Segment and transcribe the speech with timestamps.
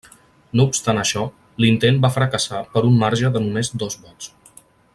[0.59, 1.25] No obstant això,
[1.65, 4.33] l'intent va fracassar per un marge de només dos vots.